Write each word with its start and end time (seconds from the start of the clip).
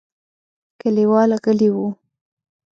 کليوال 0.79 1.29
غلي 1.43 1.69
وو. 1.75 1.87